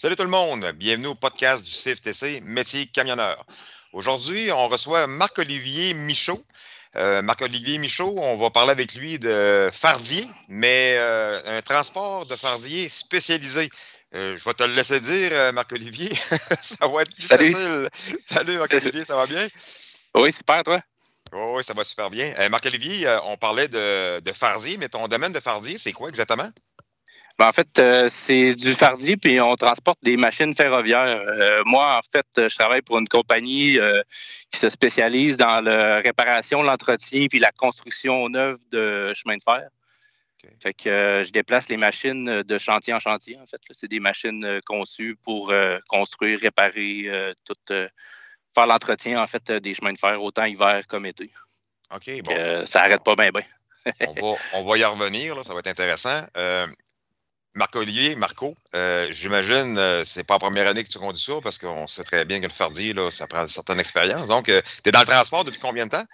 [0.00, 3.44] Salut tout le monde, bienvenue au podcast du CFTC Métier camionneur.
[3.92, 6.42] Aujourd'hui, on reçoit Marc-Olivier Michaud.
[6.96, 12.34] Euh, Marc-Olivier Michaud, on va parler avec lui de fardier, mais euh, un transport de
[12.34, 13.68] fardier spécialisé.
[14.14, 16.08] Euh, je vais te le laisser dire, Marc-Olivier.
[16.62, 17.52] ça va être plus Salut.
[17.52, 17.90] facile.
[18.24, 19.46] Salut Marc-Olivier, ça va bien?
[20.14, 20.80] Oui, super, toi?
[21.34, 22.48] Oui, oui, ça va super bien.
[22.48, 26.48] Marc-Olivier, on parlait de, de fardier, mais ton domaine de fardier, c'est quoi exactement?
[27.40, 31.22] Ben, en fait, euh, c'est du fardier, puis on transporte des machines ferroviaires.
[31.26, 34.02] Euh, moi, en fait, je travaille pour une compagnie euh,
[34.52, 39.70] qui se spécialise dans la réparation, l'entretien, puis la construction neuve de chemins de fer.
[40.62, 43.62] Fait que euh, je déplace les machines de chantier en chantier, en fait.
[43.70, 47.88] C'est des machines euh, conçues pour euh, construire, réparer, euh, tout, euh,
[48.54, 51.30] faire l'entretien, en fait, euh, des chemins de fer, autant hiver comme été.
[51.94, 52.34] OK, bon.
[52.36, 53.44] euh, ça arrête pas bien, bien.
[54.08, 56.20] on, va, on va y revenir, là, ça va être intéressant.
[56.36, 56.66] Euh,
[57.54, 61.86] Marco, euh, j'imagine euh, c'est pas la première année que tu conduis ça parce qu'on
[61.88, 64.28] sait très bien que le fardier, là, ça prend une certaine expérience.
[64.28, 66.04] Donc, tu es dans le transport depuis combien de temps?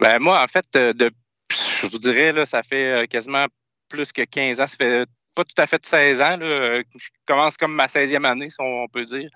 [0.00, 1.10] Ben, moi, en fait, euh, de,
[1.50, 3.46] je vous dirais, là, ça fait euh, quasiment
[3.88, 4.66] plus que 15 ans.
[4.66, 6.36] Ça fait pas tout à fait 16 ans.
[6.36, 6.46] là.
[6.46, 9.30] Euh, Je commence comme ma 16e année, si on peut dire.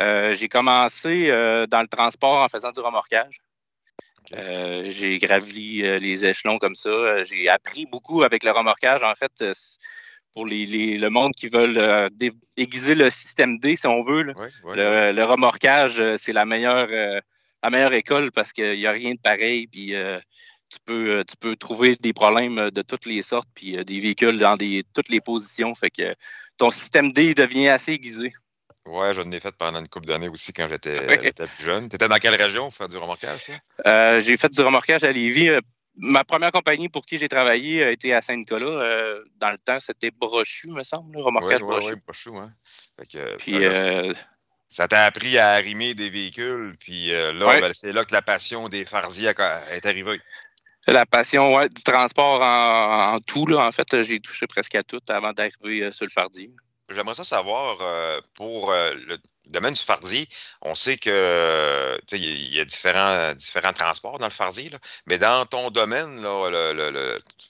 [0.00, 3.38] Euh, j'ai commencé euh, dans le transport en faisant du remorquage.
[4.32, 6.88] Euh, j'ai gravi euh, les échelons comme ça.
[6.88, 9.04] Euh, J'ai appris beaucoup avec le remorquage.
[9.04, 9.52] En fait, euh,
[10.34, 12.08] pour les, les- le monde qui veulent euh,
[12.56, 14.32] aiguiser le système D, si on veut, là.
[14.36, 14.76] Oui, oui.
[14.76, 17.20] Le, le remorquage, euh, c'est la meilleure, euh,
[17.62, 19.66] la meilleure école parce qu'il n'y a rien de pareil.
[19.68, 20.18] Puis euh,
[20.68, 24.56] tu, peux, tu peux trouver des problèmes de toutes les sortes, puis des véhicules dans
[24.56, 25.74] des, toutes les positions.
[25.74, 26.14] Fait que
[26.58, 28.32] ton système D devient assez aiguisé.
[28.86, 30.98] Ouais, je l'ai fait pendant une couple d'années aussi quand j'étais
[31.56, 31.88] plus jeune.
[31.88, 33.40] Tu étais dans quelle région pour faire du remorquage,
[34.20, 35.50] j'ai fait du remorquage à Lévis.
[35.96, 38.66] Euh, Ma première compagnie pour qui j'ai travaillé a été à Saint-Nicolas.
[38.66, 41.94] Euh, dans le temps, c'était Brochu, me semble, remorquage oui, Brochu.
[41.94, 42.52] oui, pas chou, hein?
[42.98, 44.14] Fait que, Puis, là, euh,
[44.68, 47.60] Ça t'a appris à arrimer des véhicules, puis euh, là, Ouais.
[47.60, 49.32] ben, c'est là que la passion des fardiers
[49.70, 50.20] est arrivée.
[50.88, 54.82] La passion ouais, du transport en, en tout, là, en fait, j'ai touché presque à
[54.82, 56.50] tout avant d'arriver euh, sur le fardier.
[56.90, 60.28] J'aimerais ça savoir euh, pour euh, le domaine du fardier.
[60.60, 61.08] On sait que
[62.08, 63.32] sais, il y a- différents,
[63.72, 64.70] transports dans le fardier,
[65.06, 66.72] mais dans ton domaine, là, le,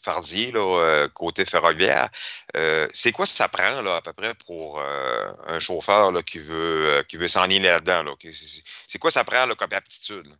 [0.04, 2.10] fardier, euh, côté ferroviaire,
[2.56, 7.02] euh, c'est quoi ça prend à peu près pour euh, un chauffeur qui veut, euh,
[7.02, 7.28] qui veut
[7.70, 8.04] là-dedans?
[8.04, 8.12] Là?
[8.22, 10.32] C'est- quoi ça prend comme aptitude?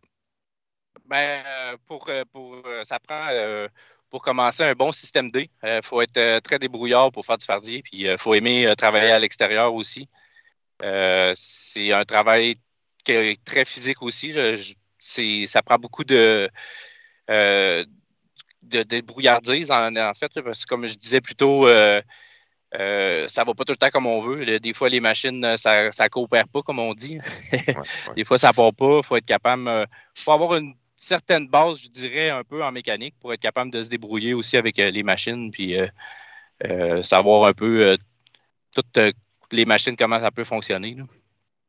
[1.05, 3.67] Ben, euh, pour, euh, pour, euh, ça prend euh,
[4.15, 5.49] pour commencer un bon système D.
[5.61, 8.73] Il faut être euh, très débrouillard pour faire du fardier, puis il faut aimer euh,
[8.73, 10.07] travailler à l'extérieur aussi.
[10.83, 12.55] Euh, c'est un travail
[13.03, 14.31] qui est très physique aussi.
[14.31, 14.55] là.
[14.55, 16.49] Je- c'est- ça prend beaucoup de,
[17.29, 17.83] euh,
[18.61, 18.85] de
[19.69, 22.01] en, en fait, parce que comme je disais plus tôt, euh,
[22.79, 24.59] euh, ça va pas tout le temps comme on veut.
[24.61, 27.19] Des fois, les machines, euh, ça ne coopère pas, comme on dit.
[27.51, 27.75] Ouais, ouais.
[28.15, 28.99] Des fois, ça ne part pas.
[28.99, 29.67] Il faut être capable.
[30.15, 33.71] Il faut avoir une certaine base, je dirais, un peu en mécanique pour être capable
[33.71, 35.87] de se débrouiller aussi avec euh, les machines, puis euh,
[36.65, 37.97] euh, savoir un peu
[38.73, 38.99] toutes
[39.51, 40.95] les machines, comment ça peut fonctionner.
[40.95, 41.03] là.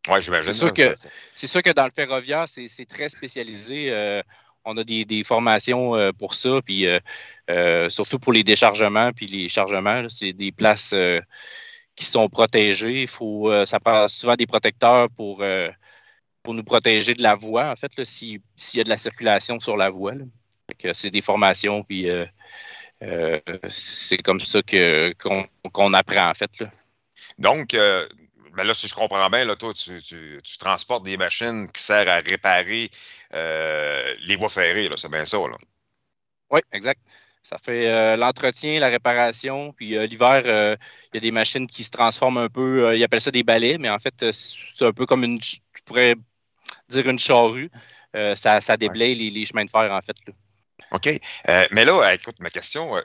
[0.09, 0.53] Ouais, j'imagine.
[0.53, 0.94] C'est sûr là, que-
[1.32, 3.87] C'est sûr que dans le ferroviaire, c'est c'est très spécialisé.
[3.91, 4.22] Euh,
[4.64, 9.26] on a des, des formations euh, pour ça, puis euh, surtout pour les déchargements, puis
[9.26, 10.94] les chargements, là, c'est des places
[11.97, 13.03] qui sont protégées.
[13.03, 15.43] Il faut, ça prend souvent des protecteurs pour,
[16.46, 18.96] pour nous protéger de la voie, en fait, là, si- s'il y a de la
[18.96, 20.14] circulation sur la voie.
[20.92, 22.24] C'est des formations, puis euh,
[23.02, 26.60] euh, c'est comme ça qu'on apprend, en fait.
[26.60, 26.70] Là.
[27.38, 28.08] Donc, euh,
[28.56, 31.82] ben là, si je comprends bien, là, toi, tu, tu- tu transportes des machines qui
[31.82, 32.90] servent à réparer
[33.32, 35.56] les voies ferrées, c'est bien ça, là.
[36.50, 37.00] Oui, exact.
[37.42, 40.76] Ça fait euh, l'entretien, la réparation, puis euh, l'hiver, euh,
[41.12, 43.78] il y a des machines qui se transforment un peu, ils appellent ça des balais,
[43.78, 46.16] mais en fait, c'est un peu comme une, tu pourrais
[46.88, 47.71] dire une charrue.
[48.15, 50.17] Euh, ça, ça déblaye les, les chemins de fer, en fait.
[50.27, 50.33] là.
[50.93, 51.09] OK.
[51.49, 53.00] Euh, mais là, écoute, ma question, euh,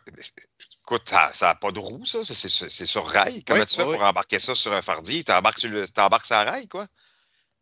[0.83, 2.23] écoute, ça n'a pas de roue, ça?
[2.23, 3.43] C'est- sur rail?
[3.43, 5.23] Comment Oui, tu fais oui, pour embarquer ça sur un fardier?
[5.57, 6.85] Sur le- t'embarques sur la rail, quoi?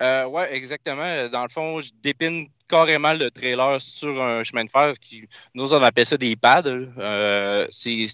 [0.02, 1.28] Euh, oui, exactement.
[1.30, 4.94] Dans le fond, je dépine carrément le trailer sur un chemin de fer.
[5.02, 6.64] Qui, nous, on appelle ça des pads.
[6.68, 8.06] Euh, c'est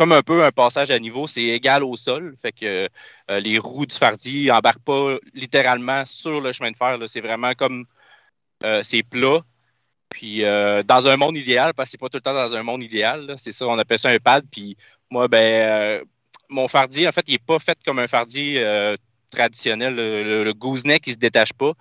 [0.00, 2.34] comme un peu un passage à niveau, c'est égal au sol.
[2.40, 2.88] Fait que
[3.30, 6.96] euh, les roues du fardier n'embarquent pas littéralement sur le chemin de fer.
[7.06, 7.84] C'est vraiment comme
[8.64, 9.40] euh, c'est plat.
[10.08, 12.62] Puis euh, dans un monde idéal, parce que c'est pas tout le temps dans un
[12.62, 14.42] monde idéal, c'est ça, on appelle ça un pad.
[14.50, 14.74] Puis
[15.10, 16.02] moi, ben
[16.48, 18.96] mon fardier, en fait, il n'est pas fait comme un fardier euh,
[19.30, 19.94] traditionnel.
[19.94, 21.72] Le, le, le gooseneck, il ne se détache pas.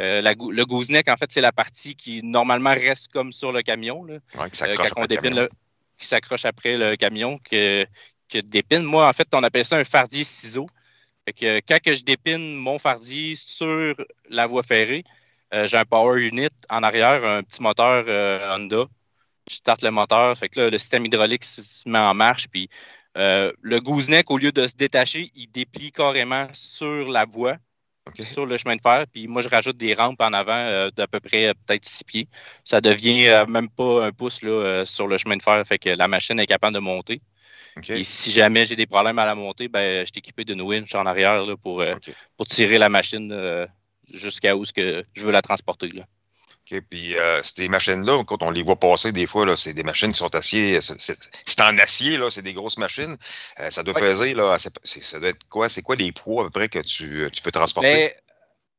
[0.00, 3.62] Euh, la le gooseneck, en fait, c'est la partie qui normalement reste comme sur le
[3.62, 4.04] camion.
[4.04, 4.16] Là.
[4.34, 5.42] Ouais, qui Euh, s'accroche quand on après le dépine camion.
[5.44, 5.67] le-
[5.98, 7.86] qui s'accroche après le camion que,
[8.28, 8.82] que dépine.
[8.82, 10.66] Moi, en fait, on appelle ça un fardier ciseau.
[11.36, 13.94] Que quand que je dépine mon fardier sur
[14.30, 15.04] la voie ferrée,
[15.52, 18.06] j'ai un power unit en arrière, un petit moteur
[18.56, 18.86] Honda.
[19.50, 22.70] Je starte le moteur, fait que là, le système hydraulique se met en marche, puis
[23.14, 27.56] le gooseneck, au lieu de se détacher, il déplie carrément sur la voie
[28.14, 29.04] sur le chemin de fer.
[29.12, 32.04] Puis moi, je rajoute des rampes en avant euh, d'à peu près euh, peut-être six
[32.04, 32.28] pieds.
[32.64, 35.62] Ça devient euh, même pas un pouce là, sur le chemin de fer.
[35.66, 37.20] Fait que la machine est capable de monter.
[37.88, 40.92] Et si jamais j'ai des problèmes à la montée, ben, je suis équipé d'une winch
[40.96, 41.84] en arrière là, pour,
[42.36, 43.32] pour tirer la machine
[44.12, 45.88] jusqu'à où que je veux la transporter.
[45.90, 46.02] Là.
[46.70, 46.80] OK.
[46.88, 50.18] Puis euh, ces machines-là, quand on les voit passer des fois, c'est des machines qui
[50.18, 50.80] sont acier.
[50.80, 53.16] C'est en acier, là, c'est des grosses machines.
[53.60, 55.68] Euh, ça doit peser, là, ça doit être quoi?
[55.68, 58.12] C'est quoi les poids à peu près que tu, tu peux transporter?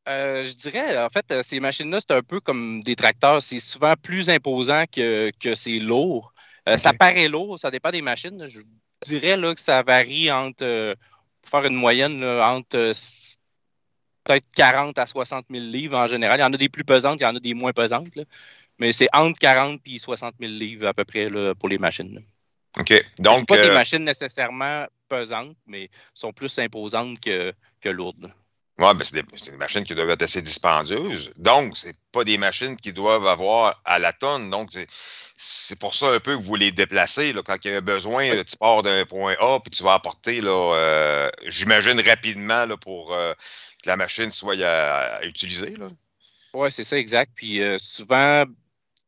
[0.05, 3.41] Ben, euh, je dirais, en fait, ces machines-là, c'est un peu comme des tracteurs.
[3.41, 6.33] C'est souvent plus imposant que, que c'est lourd.
[6.77, 8.47] Ça paraît lourd, ça dépend des machines.
[8.47, 8.61] Je
[9.07, 10.95] dirais là, que ça varie entre,
[11.41, 12.93] pour faire une moyenne, entre
[14.23, 16.39] peut-être 40 à 60 000 livres en général.
[16.39, 18.07] Il y en a des plus pesantes, il y en a des moins pesantes.
[18.77, 22.23] Mais c'est entre 40 et 60 000 livres à peu près pour les machines.
[22.77, 22.93] OK.
[23.19, 23.47] Donc.
[23.47, 28.31] pas des euh, machines nécessairement pesantes, mais sont plus imposantes que, que lourdes.
[28.79, 31.31] Oui, ben c'est des, machines qui doivent être assez dispendieuses.
[31.35, 34.49] Donc, ce pas des machines qui doivent avoir à la tonne.
[34.49, 34.69] Donc,
[35.35, 37.33] c'est pour ça un peu que vous les déplacez.
[37.33, 40.39] Là, quand il y a besoin, tu pars d'un point A, puis tu vas apporter,
[40.43, 43.33] euh, j'imagine, rapidement là, pour euh,
[43.83, 45.75] que la machine soit à, utiliser.
[46.53, 47.33] Oui, c'est ça, exact.
[47.35, 48.45] Puis euh, souvent,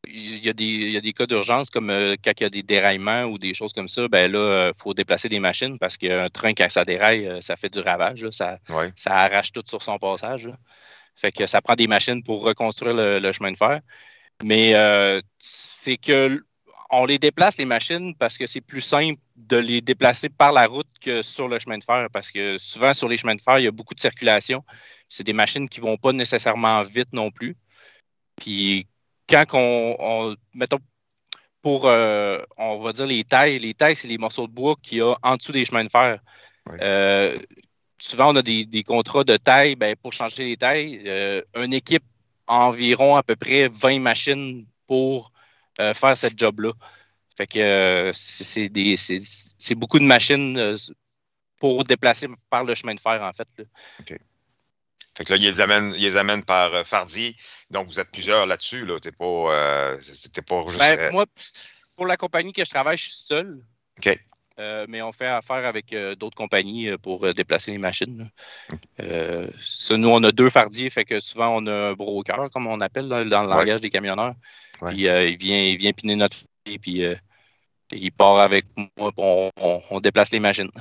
[0.08, 0.54] il y, a
[1.02, 3.88] des, cas d'urgence comme euh, quand il y a des déraillements ou des choses comme
[3.88, 7.42] ça, ben là, il faut déplacer des machines parce qu'un train, quand ça déraille, euh,
[7.42, 8.28] ça fait du ravage.
[8.32, 8.58] ça,
[8.96, 10.50] ça arrache tout sur son passage.
[11.16, 13.82] Fait que ça prend des machines pour reconstruire le, chemin de fer.
[14.44, 14.74] Mais
[15.40, 16.44] c'est que
[16.92, 20.68] on les déplace, les machines, parce que c'est plus simple de les déplacer par la
[20.68, 22.08] route que sur le chemin de fer.
[22.12, 24.64] Parce que souvent, sur les chemins de fer, il y a beaucoup de circulation.
[25.08, 27.56] C'est des machines qui ne vont pas nécessairement vite non plus.
[28.36, 28.88] Puis
[29.32, 30.80] quand on, mettons,
[31.62, 34.98] pour, euh, on va dire les tailles, les tailles, c'est les morceaux de bois qu'il
[35.00, 36.20] y a en dessous des chemins de fer.
[36.82, 37.38] Euh,
[38.00, 39.76] souvent, on a des, contrats de taille.
[39.76, 42.04] Ben, pour changer les tailles, euh, une équipe
[42.48, 45.32] environ à peu près 20 machines pour
[45.78, 46.74] faire cette job-là.
[47.38, 50.78] Fait que euh, c'est beaucoup de machines
[51.60, 53.48] pour déplacer par le chemin de fer, en fait.
[55.22, 57.36] Fait que là, ils les amènent, ils les amènent par Fardi.
[57.70, 58.86] Donc, vous êtes plusieurs là-dessus.
[58.86, 59.00] Là.
[59.00, 60.80] T'es pas, c'était pas juste.
[60.80, 61.26] Ben, moi,
[61.96, 63.62] pour la compagnie que je travaille, je suis seul.
[63.98, 64.20] OK.
[64.88, 68.30] mais on fait affaire avec d'autres compagnies pour déplacer les machines.
[69.00, 73.08] nous, on a deux fardiers, fait que souvent on a un broker, comme on appelle
[73.08, 74.34] dans le langage des camionneurs.
[74.88, 77.16] Puis euh, il, vient, il vient piner notre fille, puis euh,
[77.92, 78.66] il part avec
[78.98, 79.52] moi, on,
[79.90, 80.72] on, déplace les machines.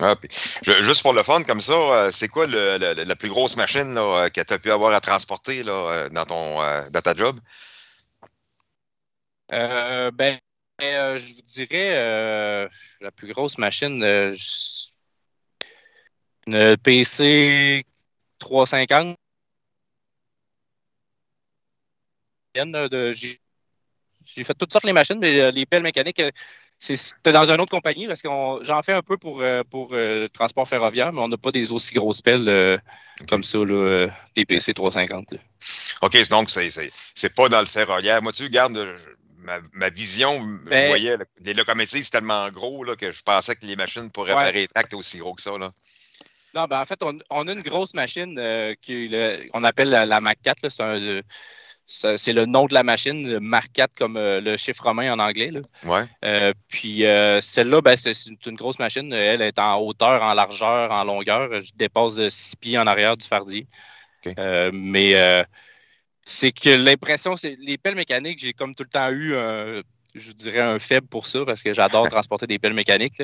[0.00, 0.14] Ah,
[0.62, 4.40] juste pour le fun, comme ça, euh, c'est quoi la plus grosse machine là, que
[4.40, 6.58] tu as pu avoir à transporter là, dans, ton,
[7.02, 7.38] ta job?
[9.50, 10.38] ben,
[10.80, 12.68] je vous dirais
[13.00, 14.02] la plus grosse machine,
[16.46, 17.84] une PC
[18.38, 19.16] 350.
[24.34, 26.30] J'ai fait toutes sortes de machines, mais euh, les pelles mécaniques, euh,
[26.78, 28.28] c'était dans une autre compagnie parce que
[28.62, 31.72] j'en fais un peu pour, euh, pour le transport ferroviaire, mais on n'a pas des
[31.72, 32.80] aussi grosses pelles
[33.28, 33.58] comme ça,
[34.36, 35.34] des PC 350.
[36.02, 38.22] OK, donc c'est pas dans le ferroviaire.
[38.22, 38.94] Moi, tu gardes
[39.72, 40.32] ma, vision,
[40.64, 44.10] je ben voyais les locomotives, c'est tellement gros là, que je pensais que les machines
[44.10, 45.56] pour réparer les aussi gros que ça.
[45.58, 45.72] Là.
[46.54, 48.34] Non, ben en fait, on, a une grosse machine
[48.86, 50.68] qu'on appelle la, Mac 4.
[50.68, 51.22] C'est un
[51.88, 55.50] c'est le nom de la machine, Mark 4 comme euh, le chiffre romain en anglais.
[55.84, 56.04] Ouais.
[56.22, 58.12] Euh, puis euh, celle-là, ben, c'est
[58.46, 59.10] une grosse machine.
[59.12, 61.62] Elle est en hauteur, en largeur, en longueur.
[61.62, 63.66] Je dépasse de 6 pieds en arrière du fardier.
[64.72, 65.44] mais
[66.24, 69.32] c'est que l'impression, c'est les pelles mécaniques, j'ai comme tout le temps eu,
[70.14, 73.22] je dirais, un faible pour ça parce que j'adore transporter des pelles mécaniques.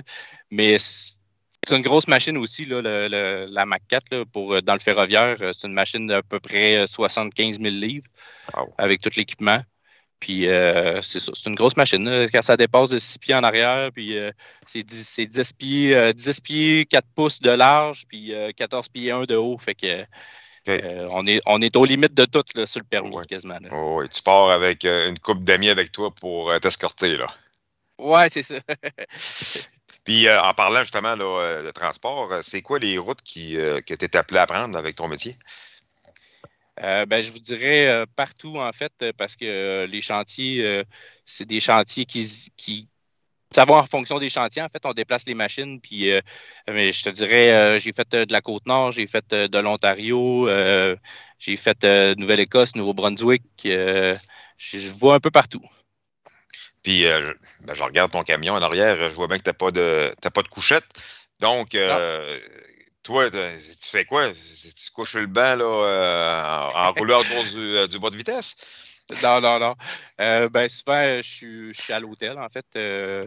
[0.50, 0.78] Mais
[1.66, 5.36] c'est une grosse machine aussi, là, la Mac 4, pour, euh, dans le ferroviaire.
[5.40, 8.06] Euh, c'est une machine d'à peu près 75 000 livres
[8.78, 9.60] avec tout l'équipement.
[10.20, 12.26] Puis euh, c'est ça, c'est une grosse machine.
[12.32, 14.18] Quand ça dépasse de 6 pieds en arrière, puis
[14.66, 19.36] c'est 10, 10, pieds, 10 pieds, 4 pouces de large, puis 14 pieds 1 de
[19.36, 19.58] haut.
[19.58, 20.04] Fait que
[21.12, 23.58] on, est, on est aux limites de tout sur le permis, quasiment.
[23.70, 27.26] Oh, tu pars avec une coupe d'amis avec toi pour t'escorter, là.
[27.98, 28.56] Ouais, c'est ça.
[30.04, 33.94] Puis euh, en parlant justement euh, de transport, euh, c'est quoi les routes qui, que
[33.94, 35.36] tu es appelé à prendre avec ton métier?
[36.76, 40.82] ben, je vous dirais partout, en fait, parce que les chantiers,
[41.24, 42.88] c'est des chantiers qui, qui
[43.52, 44.60] ça va en fonction des chantiers.
[44.60, 45.80] En fait, on déplace les machines.
[45.80, 46.10] Puis,
[46.66, 50.48] mais je te dirais, j'ai fait de la Côte-Nord, j'ai fait de l'Ontario,
[51.38, 51.84] j'ai fait
[52.18, 53.44] Nouvelle-Écosse, Nouveau-Brunswick.
[53.64, 55.62] je vois un peu partout.
[56.84, 59.72] Puis, ben, je, regarde ton camion en arrière, je vois bien que tu n'as pas,
[59.72, 60.84] de, pas de couchette.
[61.40, 61.76] Donc,
[63.02, 64.28] toi, tu fais quoi?
[64.30, 68.56] Tu couches le banc là, en, roulant autour du, du bas de vitesse?
[69.22, 69.74] Non, non, non.
[70.20, 72.66] Euh, ben, souvent, je suis, à l'hôtel, en fait.
[72.76, 73.22] Euh,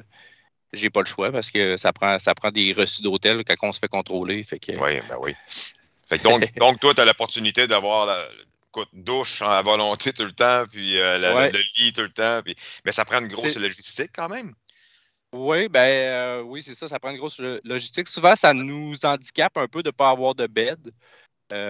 [0.74, 3.72] j'ai pas le choix parce que ça prend, ça prend des reçus d'hôtel quand on
[3.72, 4.44] se fait contrôler.
[4.44, 4.72] Fait que...
[4.74, 5.34] Oui, ben oui.
[6.06, 8.10] Fait donc, donc, toi, tu as l'opportunité d'avoir
[8.94, 12.42] douche à volonté tout le temps, puis euh, le, lit tout le temps.
[12.44, 12.56] Puis...
[12.86, 14.54] Mais ça prend une grosse logistique quand même.
[15.34, 18.08] Oui, ben oui, c'est ça, ça prend une grosse logistique.
[18.08, 20.92] Souvent, ça nous handicape un peu de ne pas avoir de bed.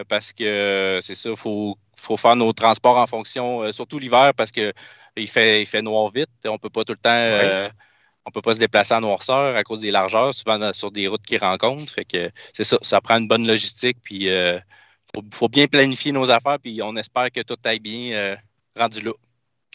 [0.07, 4.33] parce que c'est ça, il faut faut faire nos transports en fonction, euh, surtout l'hiver,
[4.35, 4.73] parce qu'il
[5.27, 6.29] fait, il fait noir vite.
[6.45, 7.09] On ne peut pas tout le temps.
[7.11, 7.69] Euh,
[8.25, 11.25] on peut pas se déplacer en noirceur à cause des largeurs, souvent sur des routes
[11.25, 11.89] qui rencontrent.
[11.89, 14.59] Fait que c'est ça, ça prend une bonne logistique, puis il euh,
[15.31, 18.37] faut, bien planifier nos affaires, puis on espère que tout aille bien
[18.75, 19.11] rendu là.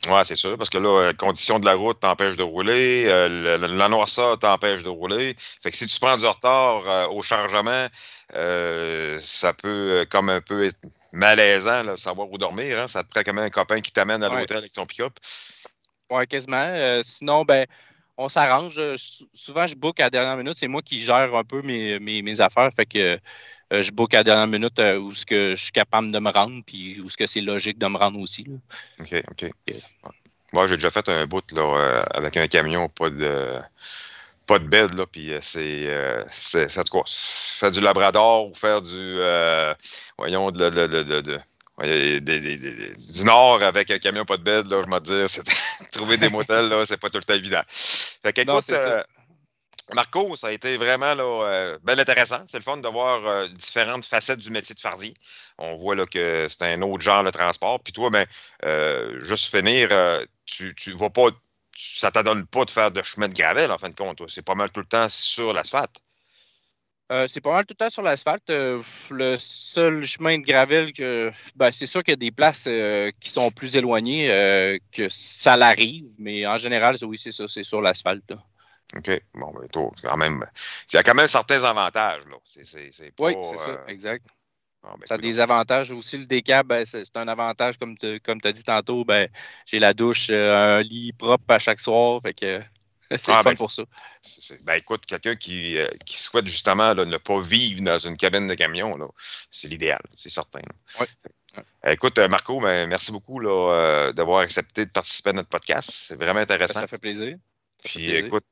[0.09, 4.37] Oui, c'est sûr, parce que là, condition de la route t'empêche de rouler, la noirceur
[4.39, 5.37] t'empêche de rouler.
[5.63, 7.87] Fait que si tu prends du retard au chargement,
[8.33, 10.79] ça peut comme un peu être
[11.13, 12.81] malaisant, là, savoir où dormir.
[12.81, 12.89] Hein?
[12.89, 15.13] Ça te prend quand même un copain qui t'amène à l'hôtel avec son pick-up.
[16.11, 16.65] Oui, quasiment.
[16.67, 17.67] Euh, sinon, ben,
[18.17, 18.81] on s'arrange.
[19.35, 20.55] Souvent, je book à la dernière minute.
[20.57, 22.71] C'est moi qui gère un peu mes, mes, affaires.
[22.75, 23.19] Fait que
[23.73, 26.19] euh, je book à la dernière minute euh, où ce que je suis capable de
[26.19, 28.47] me rendre, puis où ce que c'est logique de me rendre aussi.
[29.01, 29.51] OK, OK.
[30.53, 33.59] Moi, j'ai déjà fait un bout là, avec un camion, pas de
[34.47, 39.19] pas de bed, là, puis c'est, c'est, c'est, quoi, faire du labrador ou faire du,
[40.19, 41.41] voyons, de, de, de, de
[41.83, 45.45] du nord avec un camion pas de bed, là, je me dire,
[45.93, 47.63] trouver des motels, là, c'est pas tout le temps évident.
[47.69, 49.03] Fait qu'écoute, euh,
[49.95, 52.45] Marco, ça a été vraiment là, euh, bien intéressant.
[52.49, 55.13] C'est le fun de voir euh, différentes facettes du métier de fardier.
[55.59, 57.81] On voit là, que c'est un autre genre de transport.
[57.81, 58.27] Puis toi, ben,
[59.19, 59.89] juste finir,
[60.47, 61.29] tu ne vas pas,
[61.77, 64.23] ça ne t'adonne pas de faire de chemin de gravel, en fin de compte.
[64.29, 66.01] C'est pas mal tout le temps sur l'asphalte.
[67.13, 68.49] Euh, c'est pas mal tout le temps sur l'asphalte.
[68.49, 72.65] Euh, le seul chemin de gravel que ben, c'est sûr qu'il y a des places
[72.67, 74.29] euh, qui sont plus éloignées
[74.93, 78.33] que ça l'arrive, mais en général, oui, c'est ça, c'est sur l'asphalte.
[78.97, 79.11] OK.
[79.35, 80.43] Bon, ben, toi, quand même.
[80.91, 82.37] Il y a quand même certains avantages, là.
[83.21, 84.25] oui, c'est ça, exact.
[84.83, 86.17] Ben, ça a des avantages aussi.
[86.17, 89.05] Le décap, ben, c'est un avantage, comme tu as dit tantôt.
[89.05, 89.29] Ben,
[89.67, 92.21] j'ai la douche, un lit propre à chaque soir.
[92.23, 92.61] Fait que
[93.19, 93.83] c'est ah, ben, pour ça.
[94.63, 98.55] Ben, écoute, quelqu'un qui, euh, qui, souhaite justement ne pas vivre dans une cabine de
[98.55, 98.97] camion,
[99.51, 100.61] c'est l'idéal, c'est certain.
[101.87, 105.91] Écoute, euh, Marco, ben, merci beaucoup euh, d'avoir accepté de participer à notre podcast.
[105.91, 106.81] C'est vraiment intéressant.
[106.81, 107.37] Ça fait plaisir.
[107.85, 108.45] Puis écoute,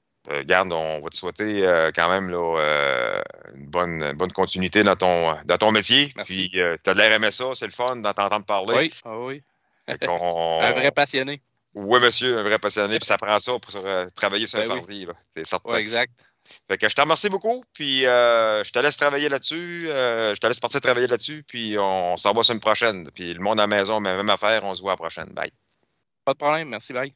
[0.44, 1.62] garde, on va te souhaiter
[1.94, 3.22] quand même là,
[3.54, 6.12] une, bonne, bonne continuité dans ton, dans ton métier.
[6.24, 8.76] Puis tu as l'air aimé ça, c'est le fun d'entendre parler.
[8.76, 9.42] Oui, ah oui.
[9.88, 11.40] Un vrai passionné.
[11.74, 14.74] Oui, monsieur, un vrai passionné, puis ça prend ça pour euh, travailler sur ben un
[14.76, 15.76] fardi, c'est certain.
[15.76, 16.12] exact.
[16.68, 20.40] Fait que je te remercie beaucoup, puis euh, je te laisse travailler là-dessus, euh, je
[20.40, 23.08] te laisse partir travailler là-dessus, puis on, s'en va sur une prochaine.
[23.14, 25.28] Puis le monde à la maison, même affaire, on se voit à la prochaine.
[25.32, 25.52] Bye.
[26.24, 27.14] Pas de problème, merci, bye.